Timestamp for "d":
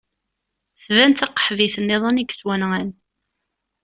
1.13-1.15